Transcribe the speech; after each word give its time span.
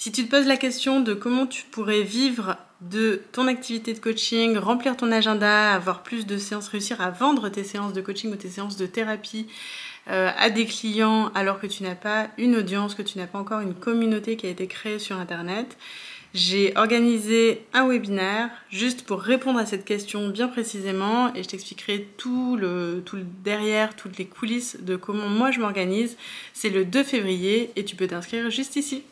Si 0.00 0.12
tu 0.12 0.24
te 0.24 0.30
poses 0.30 0.46
la 0.46 0.56
question 0.56 1.00
de 1.00 1.12
comment 1.12 1.48
tu 1.48 1.64
pourrais 1.64 2.02
vivre 2.02 2.56
de 2.80 3.20
ton 3.32 3.48
activité 3.48 3.92
de 3.94 3.98
coaching, 3.98 4.56
remplir 4.56 4.96
ton 4.96 5.10
agenda, 5.10 5.74
avoir 5.74 6.04
plus 6.04 6.24
de 6.24 6.38
séances, 6.38 6.68
réussir 6.68 7.00
à 7.00 7.10
vendre 7.10 7.48
tes 7.48 7.64
séances 7.64 7.92
de 7.92 8.00
coaching 8.00 8.30
ou 8.32 8.36
tes 8.36 8.48
séances 8.48 8.76
de 8.76 8.86
thérapie 8.86 9.48
euh, 10.08 10.30
à 10.38 10.50
des 10.50 10.66
clients 10.66 11.32
alors 11.34 11.58
que 11.58 11.66
tu 11.66 11.82
n'as 11.82 11.96
pas 11.96 12.28
une 12.38 12.54
audience, 12.54 12.94
que 12.94 13.02
tu 13.02 13.18
n'as 13.18 13.26
pas 13.26 13.40
encore 13.40 13.58
une 13.58 13.74
communauté 13.74 14.36
qui 14.36 14.46
a 14.46 14.50
été 14.50 14.68
créée 14.68 15.00
sur 15.00 15.16
Internet, 15.16 15.76
j'ai 16.32 16.76
organisé 16.76 17.66
un 17.72 17.88
webinaire 17.88 18.50
juste 18.70 19.04
pour 19.04 19.20
répondre 19.20 19.58
à 19.58 19.66
cette 19.66 19.84
question 19.84 20.28
bien 20.28 20.46
précisément 20.46 21.34
et 21.34 21.42
je 21.42 21.48
t'expliquerai 21.48 22.06
tout 22.16 22.56
le, 22.56 23.02
tout 23.04 23.16
le 23.16 23.26
derrière, 23.42 23.96
toutes 23.96 24.16
les 24.16 24.26
coulisses 24.26 24.76
de 24.80 24.94
comment 24.94 25.26
moi 25.26 25.50
je 25.50 25.58
m'organise. 25.58 26.16
C'est 26.54 26.70
le 26.70 26.84
2 26.84 27.02
février 27.02 27.72
et 27.74 27.84
tu 27.84 27.96
peux 27.96 28.06
t'inscrire 28.06 28.48
juste 28.48 28.76
ici. 28.76 29.02